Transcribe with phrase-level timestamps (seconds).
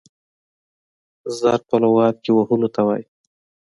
[1.37, 3.05] ضرب په لغت کښي وهلو ته وايي.